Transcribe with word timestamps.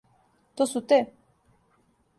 То 0.61 0.67
су 0.71 0.81
те? 0.93 0.99